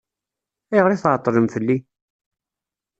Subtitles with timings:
[0.71, 1.77] Ayɣer i tɛeṭṭlem fell-i?